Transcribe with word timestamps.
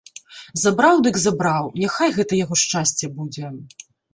Забраў 0.61 0.95
дык 1.09 1.19
забраў, 1.25 1.69
няхай 1.81 2.09
гэта 2.17 2.41
яго 2.43 2.55
шчасце 2.65 3.05
будзе. 3.19 3.45